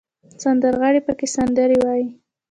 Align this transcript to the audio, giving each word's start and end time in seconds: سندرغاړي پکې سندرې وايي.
سندرغاړي 0.43 1.01
پکې 1.07 1.27
سندرې 1.35 1.77
وايي. 1.83 2.07